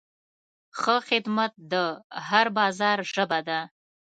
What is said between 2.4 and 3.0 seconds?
بازار